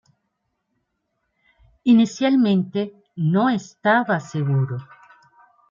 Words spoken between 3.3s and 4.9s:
estaba seguro.